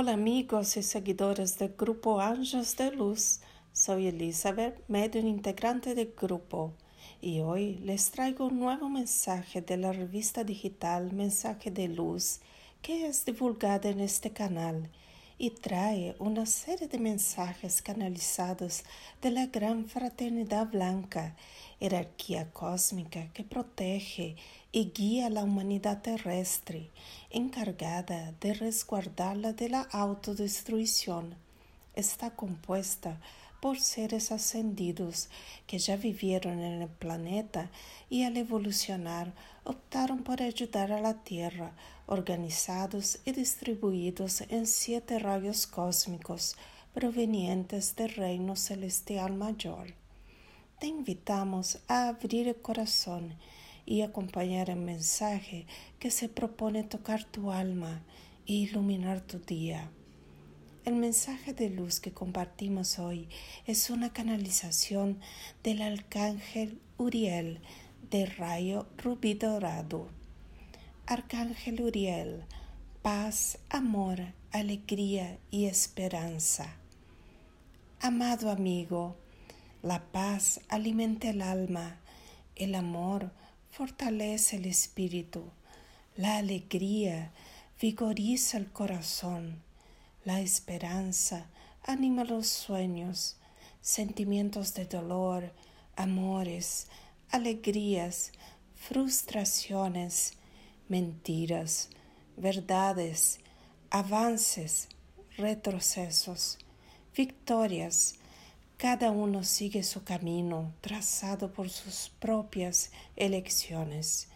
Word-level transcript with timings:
Hola 0.00 0.12
amigos 0.12 0.76
y 0.76 0.84
seguidores 0.84 1.58
del 1.58 1.74
grupo 1.76 2.20
Ángeles 2.20 2.76
de 2.76 2.92
Luz. 2.92 3.40
Soy 3.72 4.06
Elizabeth, 4.06 4.78
medio 4.86 5.20
integrante 5.20 5.96
del 5.96 6.14
grupo, 6.16 6.72
y 7.20 7.40
hoy 7.40 7.78
les 7.78 8.12
traigo 8.12 8.46
un 8.46 8.60
nuevo 8.60 8.88
mensaje 8.88 9.60
de 9.60 9.76
la 9.76 9.92
revista 9.92 10.44
digital 10.44 11.12
Mensaje 11.12 11.72
de 11.72 11.88
Luz 11.88 12.38
que 12.80 13.08
es 13.08 13.24
divulgada 13.24 13.88
en 13.88 13.98
este 13.98 14.30
canal 14.30 14.88
y 15.38 15.50
trae 15.50 16.16
una 16.18 16.46
serie 16.46 16.88
de 16.88 16.98
mensajes 16.98 17.80
canalizados 17.80 18.82
de 19.22 19.30
la 19.30 19.46
gran 19.46 19.86
fraternidad 19.86 20.66
blanca, 20.66 21.36
jerarquía 21.78 22.50
cósmica 22.52 23.32
que 23.32 23.44
protege 23.44 24.36
y 24.72 24.90
guía 24.90 25.26
a 25.26 25.30
la 25.30 25.44
humanidad 25.44 26.02
terrestre, 26.02 26.90
encargada 27.30 28.34
de 28.40 28.52
resguardarla 28.52 29.52
de 29.52 29.68
la 29.68 29.82
autodestrucción. 29.82 31.36
Está 31.94 32.30
compuesta 32.30 33.20
por 33.60 33.78
seres 33.78 34.30
ascendidos 34.32 35.28
que 35.66 35.78
ya 35.78 35.96
vivieron 35.96 36.60
en 36.60 36.82
el 36.82 36.88
planeta 36.88 37.70
y 38.10 38.24
al 38.24 38.36
evolucionar 38.36 39.32
optaron 39.64 40.22
por 40.22 40.42
ayudar 40.42 40.92
a 40.92 41.00
la 41.00 41.22
Tierra, 41.22 41.72
organizados 42.08 43.20
y 43.24 43.32
distribuidos 43.32 44.40
en 44.48 44.66
siete 44.66 45.18
rayos 45.18 45.66
cósmicos 45.66 46.56
provenientes 46.92 47.94
del 47.94 48.14
reino 48.14 48.56
celestial 48.56 49.34
mayor. 49.34 49.94
Te 50.80 50.86
invitamos 50.86 51.78
a 51.86 52.08
abrir 52.08 52.48
el 52.48 52.56
corazón 52.56 53.34
y 53.84 54.00
acompañar 54.02 54.70
el 54.70 54.80
mensaje 54.80 55.66
que 55.98 56.10
se 56.10 56.28
propone 56.28 56.82
tocar 56.82 57.24
tu 57.24 57.52
alma 57.52 58.02
e 58.46 58.54
iluminar 58.54 59.20
tu 59.20 59.38
día. 59.38 59.90
El 60.84 60.94
mensaje 60.94 61.52
de 61.52 61.68
luz 61.68 62.00
que 62.00 62.12
compartimos 62.12 62.98
hoy 62.98 63.28
es 63.66 63.90
una 63.90 64.12
canalización 64.12 65.20
del 65.62 65.82
arcángel 65.82 66.80
Uriel 66.96 67.60
de 68.10 68.24
rayo 68.24 68.86
rubí 68.96 69.34
dorado. 69.34 70.08
Arcángel 71.10 71.80
Uriel, 71.80 72.44
paz, 73.00 73.58
amor, 73.70 74.20
alegría 74.52 75.38
y 75.50 75.64
esperanza. 75.64 76.76
Amado 78.00 78.50
amigo, 78.50 79.16
la 79.82 80.04
paz 80.12 80.60
alimenta 80.68 81.30
el 81.30 81.40
alma, 81.40 81.96
el 82.56 82.74
amor 82.74 83.32
fortalece 83.70 84.56
el 84.56 84.66
espíritu, 84.66 85.44
la 86.14 86.36
alegría 86.36 87.32
vigoriza 87.80 88.58
el 88.58 88.70
corazón 88.70 89.62
la 90.28 90.42
esperanza 90.42 91.46
anima 91.84 92.22
los 92.22 92.48
sueños, 92.48 93.36
sentimientos 93.80 94.74
de 94.74 94.84
dolor, 94.84 95.54
amores, 95.96 96.88
alegrías, 97.30 98.32
frustraciones, 98.74 100.34
mentiras, 100.88 101.90
verdades, 102.36 103.40
avances, 103.90 104.88
retrocesos, 105.36 106.58
victorias. 107.14 108.14
Cada 108.76 109.10
uno 109.10 109.44
sigue 109.44 109.82
su 109.82 110.04
camino 110.04 110.72
trazado 110.80 111.52
por 111.52 111.68
sus 111.68 112.10
propias 112.20 112.90
elecciones 113.16 114.28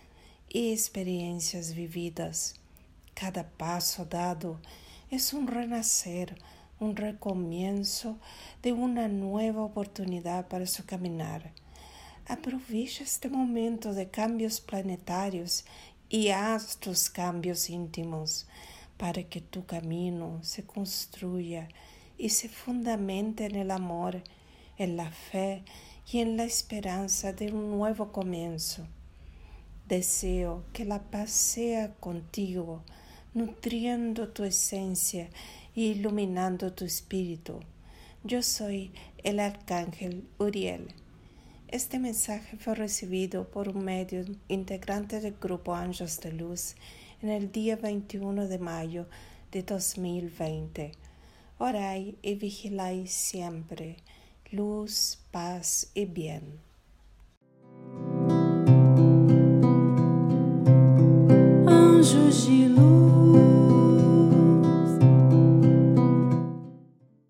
y 0.48 0.72
experiencias 0.72 1.74
vividas. 1.74 2.56
Cada 3.14 3.48
paso 3.48 4.04
dado 4.04 4.60
es 5.10 5.32
un 5.32 5.46
renacer, 5.46 6.36
un 6.80 6.96
recomienzo 6.96 8.18
de 8.62 8.72
una 8.72 9.08
nueva 9.08 9.62
oportunidad 9.62 10.48
para 10.48 10.66
su 10.66 10.84
caminar. 10.84 11.52
Aprovecha 12.26 13.02
este 13.02 13.28
momento 13.28 13.94
de 13.94 14.08
cambios 14.08 14.60
planetarios 14.60 15.64
y 16.12 16.28
haz 16.28 16.76
tus 16.76 17.08
cambios 17.08 17.70
íntimos 17.70 18.46
para 18.98 19.22
que 19.22 19.40
tu 19.40 19.64
camino 19.64 20.40
se 20.42 20.62
construya 20.62 21.68
y 22.18 22.28
se 22.28 22.50
fundamente 22.50 23.46
en 23.46 23.54
el 23.54 23.70
amor, 23.70 24.22
en 24.76 24.98
la 24.98 25.10
fe 25.10 25.64
y 26.12 26.18
en 26.18 26.36
la 26.36 26.44
esperanza 26.44 27.32
de 27.32 27.50
un 27.50 27.70
nuevo 27.70 28.12
comienzo. 28.12 28.86
Deseo 29.88 30.64
que 30.74 30.84
la 30.84 31.00
paz 31.00 31.30
sea 31.30 31.94
contigo 31.94 32.82
nutriendo 33.32 34.28
tu 34.28 34.44
esencia 34.44 35.30
e 35.74 35.80
iluminando 35.80 36.74
tu 36.74 36.84
espíritu. 36.84 37.60
Yo 38.22 38.42
soy 38.42 38.92
el 39.24 39.40
arcángel 39.40 40.28
Uriel. 40.38 40.92
Este 41.72 41.98
mensaje 41.98 42.58
fue 42.58 42.74
recibido 42.74 43.48
por 43.48 43.70
un 43.70 43.82
medio 43.82 44.26
integrante 44.48 45.20
del 45.20 45.36
grupo 45.40 45.74
Ángeles 45.74 46.20
de 46.20 46.30
Luz 46.30 46.74
en 47.22 47.30
el 47.30 47.50
día 47.50 47.76
21 47.76 48.46
de 48.46 48.58
mayo 48.58 49.06
de 49.50 49.62
2020. 49.62 50.92
Orai 51.56 52.18
y 52.20 52.34
vigilai 52.34 53.06
siempre. 53.06 53.96
Luz, 54.50 55.18
paz 55.30 55.90
y 55.94 56.04
bien. 56.04 56.60
Anjos 61.66 62.48
de 62.48 62.68
luz. 62.68 62.71